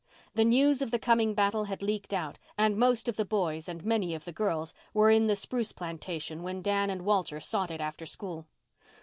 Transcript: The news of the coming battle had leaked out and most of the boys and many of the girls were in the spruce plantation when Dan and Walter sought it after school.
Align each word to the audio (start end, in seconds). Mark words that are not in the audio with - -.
The 0.33 0.43
news 0.43 0.81
of 0.81 0.89
the 0.89 0.97
coming 0.97 1.35
battle 1.35 1.65
had 1.65 1.83
leaked 1.83 2.11
out 2.11 2.39
and 2.57 2.75
most 2.75 3.07
of 3.07 3.17
the 3.17 3.23
boys 3.23 3.69
and 3.69 3.85
many 3.85 4.15
of 4.15 4.25
the 4.25 4.31
girls 4.31 4.73
were 4.95 5.11
in 5.11 5.27
the 5.27 5.35
spruce 5.35 5.71
plantation 5.73 6.41
when 6.41 6.63
Dan 6.63 6.89
and 6.89 7.03
Walter 7.05 7.39
sought 7.39 7.69
it 7.69 7.81
after 7.81 8.07
school. 8.07 8.47